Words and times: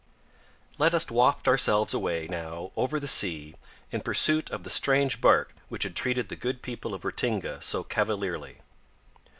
Let 0.79 0.95
us 0.95 1.11
waft 1.11 1.47
ourselves 1.47 1.93
away, 1.93 2.25
now, 2.27 2.71
over 2.75 2.99
the 2.99 3.07
sea, 3.07 3.53
in 3.91 4.01
pursuit 4.01 4.49
of 4.49 4.63
the 4.63 4.69
strange 4.71 5.21
barque 5.21 5.53
which 5.69 5.83
had 5.83 5.95
treated 5.95 6.27
the 6.27 6.35
good 6.35 6.63
people 6.63 6.95
of 6.95 7.05
Ratinga 7.05 7.61
so 7.61 7.83
cavalierly. 7.83 8.57